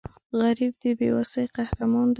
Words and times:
غریب 0.39 0.73
د 0.81 0.83
بې 0.97 1.09
وسۍ 1.15 1.45
قهرمان 1.55 2.05
دی 2.07 2.09